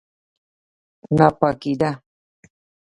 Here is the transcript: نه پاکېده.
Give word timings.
نه 1.17 1.27
پاکېده. 1.39 1.91